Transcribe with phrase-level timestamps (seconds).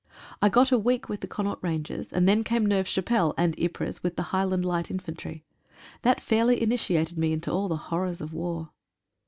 [0.41, 4.01] I got a week with the Connaught Rangers, and then came Neuve Chapelle, and Ypres
[4.01, 5.43] with the Highland Light Infantry.
[6.01, 8.71] That fairly initiated me into all the horrors of war.